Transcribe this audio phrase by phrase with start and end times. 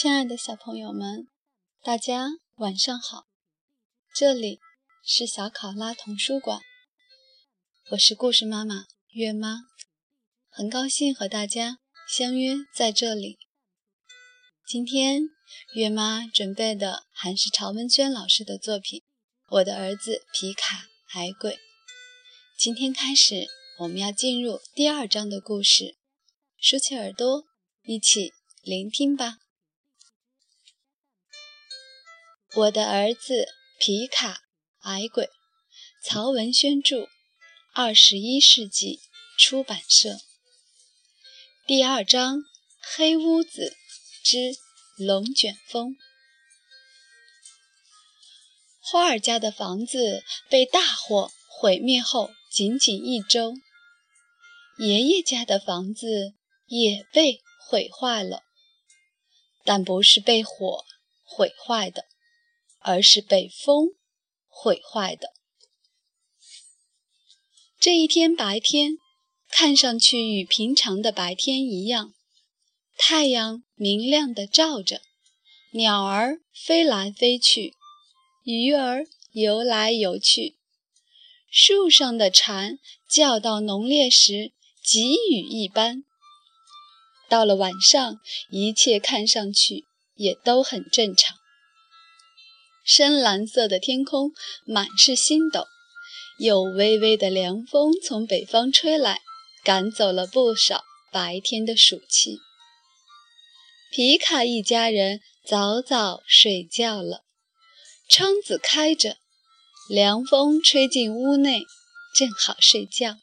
[0.00, 1.26] 亲爱的小朋友们，
[1.82, 3.26] 大家晚上好！
[4.14, 4.60] 这里
[5.02, 6.60] 是小考拉童书馆，
[7.90, 9.62] 我是故事妈妈月妈，
[10.48, 11.78] 很高兴和大家
[12.08, 13.40] 相约在这里。
[14.64, 15.22] 今天
[15.74, 19.00] 月妈准备的还是曹文轩老师的作品
[19.56, 21.54] 《我的儿子皮卡矮鬼》。
[22.56, 23.48] 今天开始，
[23.80, 25.96] 我们要进入第二章的故事，
[26.56, 27.42] 竖起耳朵，
[27.82, 29.38] 一起聆听吧。
[32.54, 33.46] 我的儿子
[33.78, 34.40] 皮卡
[34.80, 35.28] 矮鬼，
[36.02, 37.06] 曹文轩著，
[37.74, 39.00] 二十一世纪
[39.38, 40.16] 出版社。
[41.66, 42.42] 第二章：
[42.80, 43.76] 黑屋子
[44.24, 44.56] 之
[44.96, 45.94] 龙卷风。
[48.80, 52.30] 花儿家的房子被大火毁灭后。
[52.50, 53.52] 仅仅一周，
[54.78, 56.32] 爷爷家的房子
[56.64, 58.42] 也被毁坏了，
[59.64, 60.82] 但不是被火
[61.24, 62.06] 毁坏的，
[62.78, 63.88] 而是被风
[64.46, 65.32] 毁坏的。
[67.80, 68.98] 这一天白天
[69.50, 72.12] 看上去与平常的白天一样，
[72.96, 75.00] 太阳明亮的照着，
[75.72, 77.74] 鸟儿飞来飞去，
[78.42, 80.58] 鱼儿游来游去。
[81.50, 86.04] 树上的蝉叫到浓烈时，急雨一般。
[87.28, 91.36] 到了晚上，一切看上去也都很正常。
[92.88, 94.32] 深蓝色的天空
[94.64, 95.66] 满是星斗，
[96.38, 99.20] 有微微的凉风从北方吹来，
[99.62, 102.38] 赶走了不少白天的暑气。
[103.92, 107.24] 皮卡一家人早早睡觉了，
[108.08, 109.18] 窗子开着。
[109.90, 111.64] 凉风吹进屋内，
[112.14, 113.18] 正好睡觉。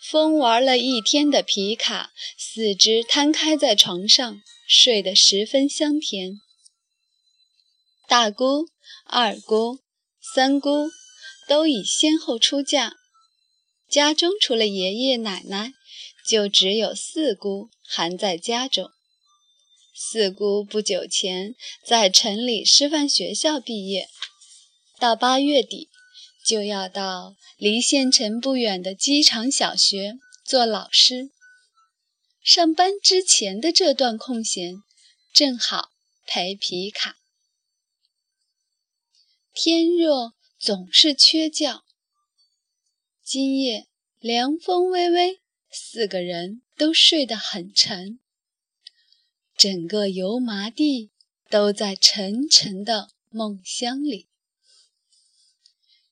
[0.00, 6.40] 疯玩了一天的皮卡，四肢摊开在床上，睡得十分香甜。
[8.08, 8.68] 大姑、
[9.04, 9.80] 二姑、
[10.20, 10.90] 三姑
[11.48, 12.92] 都已先后出嫁，
[13.90, 15.72] 家中除了爷爷奶奶，
[16.28, 18.90] 就只有四姑还在家中。
[19.92, 24.08] 四姑不久前在城里师范学校毕业。
[25.00, 25.88] 到八月底，
[26.44, 31.30] 就要到离县城不远的机场小学做老师。
[32.44, 34.76] 上班之前的这段空闲，
[35.32, 35.90] 正好
[36.24, 37.16] 陪皮卡。
[39.58, 41.82] 天热总是缺觉，
[43.22, 45.40] 今夜凉风微微，
[45.70, 48.20] 四个人都睡得很沉，
[49.56, 51.10] 整个油麻地
[51.48, 54.28] 都在沉沉的梦乡里。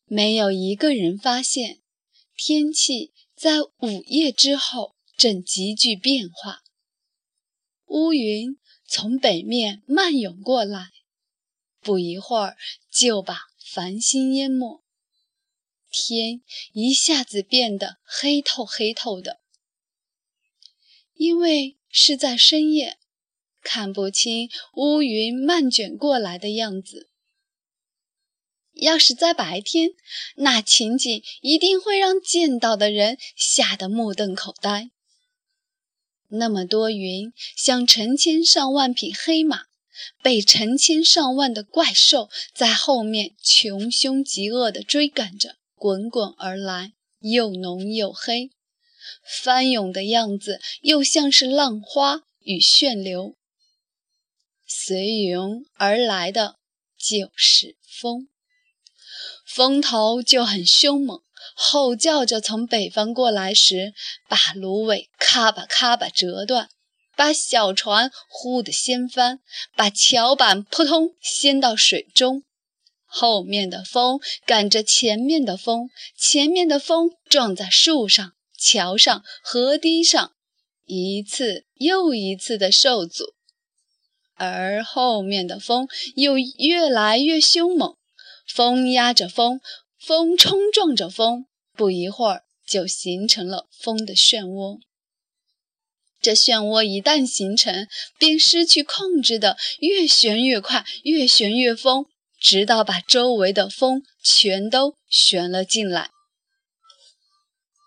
[0.07, 1.83] 没有一个人发现，
[2.35, 6.63] 天气在午夜之后正急剧变化。
[7.89, 8.57] 乌云
[8.87, 10.93] 从北面漫涌过来，
[11.83, 12.57] 不一会儿
[12.95, 14.85] 就把繁星淹没，
[15.91, 19.41] 天一下子变得黑透黑透的。
[21.15, 22.99] 因为是在深夜，
[23.63, 27.11] 看不清乌云漫卷过来的样子。
[28.75, 29.91] 要是在白天，
[30.37, 34.93] 那情景一定会让见到的人吓得目瞪口呆。
[36.29, 39.67] 那么多云，像成千上万匹黑马，
[40.23, 48.51] 被成千上万的怪兽在后面穷凶极恶地追赶着，滚滚而来，又浓又黑，
[49.43, 53.37] 翻涌的样子又像是浪花与旋流。
[54.67, 56.57] 随云而来的
[56.99, 58.29] 就是风。
[59.47, 61.21] 风头就很凶猛，
[61.55, 63.93] 吼叫着从北方过来时，
[64.29, 66.69] 把芦苇咔吧咔吧折断，
[67.17, 69.41] 把小船呼的掀翻，
[69.77, 72.43] 把桥板扑通掀到水中。
[73.07, 80.33] 后面的风赶着前面的风，前面的风撞在树上、桥上、河堤上，
[80.85, 83.35] 一次又一次的受阻，
[84.35, 87.97] 而后面的风又越来越凶猛。
[88.47, 89.61] 风压着风，
[89.99, 91.47] 风冲撞着风，
[91.77, 94.81] 不一会儿就形成了风的漩涡。
[96.25, 97.87] 这漩涡一旦形成，
[98.19, 102.07] 便失去控制的越旋越快，越旋越疯，
[102.41, 106.09] 直到把周围的风全都旋了进来。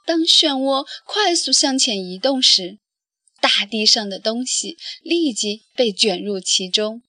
[0.05, 2.77] 当漩涡快速向前移动时，
[3.41, 7.01] 大地上的东西立即被卷入其中，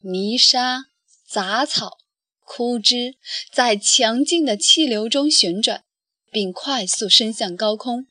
[0.00, 0.86] 泥沙、
[1.28, 1.98] 杂草。
[2.46, 3.16] 枯枝
[3.50, 5.82] 在强劲的气流中旋转，
[6.30, 8.06] 并快速升向高空。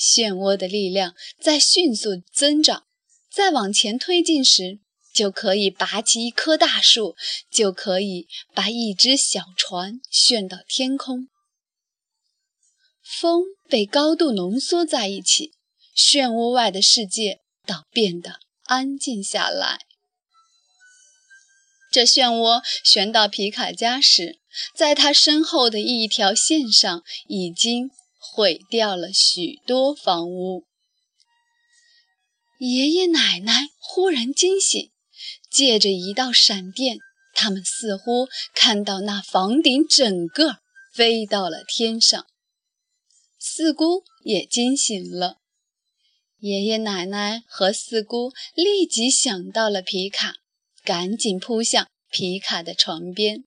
[0.00, 2.86] 漩涡的力量在迅速增长，
[3.30, 4.80] 再往前推进时，
[5.12, 7.14] 就可以拔起一棵大树，
[7.50, 11.28] 就可以把一只小船旋到天空。
[13.04, 15.52] 风被高度浓缩在一起，
[15.94, 19.80] 漩涡外的世界倒变得安静下来。
[21.92, 24.38] 这漩涡旋到皮卡家时，
[24.74, 27.90] 在他身后的一条线上，已经
[28.32, 30.64] 毁掉了许多房屋。
[32.58, 34.90] 爷爷奶奶忽然惊醒，
[35.50, 36.98] 借着一道闪电，
[37.34, 40.58] 他们似乎看到那房顶整个
[40.92, 42.26] 飞到了天上。
[43.38, 45.38] 四姑也惊醒了，
[46.38, 50.36] 爷爷奶奶和四姑立即想到了皮卡。
[50.82, 53.44] 赶紧扑向皮卡的床边。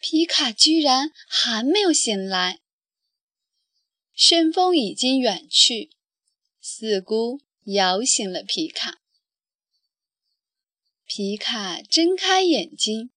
[0.00, 2.59] 皮卡居然还没有醒来。
[4.22, 5.92] 旋风已经远去，
[6.60, 9.00] 四姑摇醒了皮卡。
[11.06, 13.12] 皮卡睁开眼睛，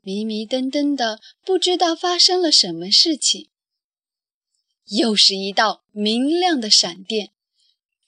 [0.00, 3.50] 迷迷瞪瞪的，不知道发生了什么事情。
[4.86, 7.30] 又是一道明亮的闪电，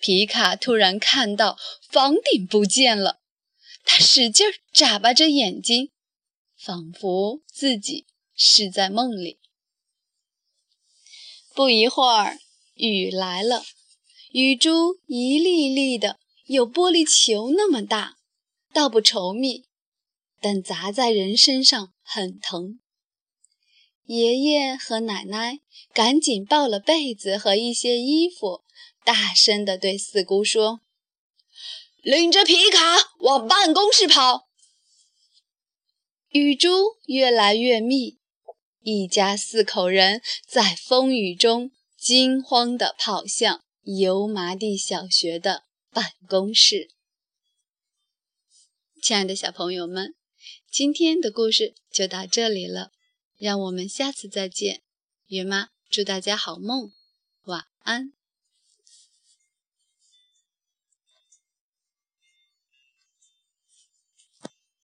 [0.01, 1.57] 皮卡突然看到
[1.89, 3.21] 房顶不见了。
[3.85, 5.93] 他使劲眨巴着眼睛，
[6.57, 9.39] 仿佛自己是在梦里。
[11.55, 12.39] 不一会儿，
[12.75, 13.65] 雨来了，
[14.31, 18.17] 雨珠一粒粒的，有玻璃球那么大，
[18.73, 19.65] 倒不稠密，
[20.41, 22.79] 但砸在人身上很疼。
[24.07, 25.61] 爷爷和奶奶
[25.93, 28.63] 赶紧抱了被子和一些衣服，
[29.05, 30.81] 大声地对四姑说。
[32.01, 34.49] 领着皮卡往办公室跑，
[36.31, 38.20] 雨珠越来越密，
[38.83, 46.89] 一家四口人在风雨中惊慌地跑向油麻地小学的办公室。
[49.03, 50.15] 亲爱的小朋友们，
[50.71, 52.91] 今天的故事就到这里了，
[53.37, 54.83] 让我们下次再见。
[55.27, 56.93] 月妈祝大家好梦，
[57.45, 58.20] 晚安。